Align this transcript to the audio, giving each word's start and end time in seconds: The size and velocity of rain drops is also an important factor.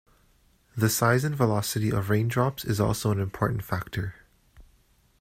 The 0.75 0.89
size 0.89 1.23
and 1.23 1.35
velocity 1.35 1.91
of 1.91 2.09
rain 2.09 2.27
drops 2.27 2.65
is 2.65 2.79
also 2.79 3.11
an 3.11 3.19
important 3.19 3.63
factor. 3.63 4.15